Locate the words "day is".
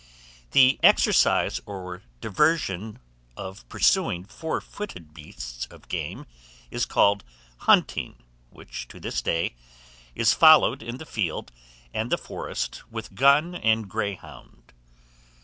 9.21-10.33